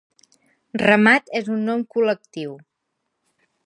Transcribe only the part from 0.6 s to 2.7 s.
Ramat és un nom col·lectiu.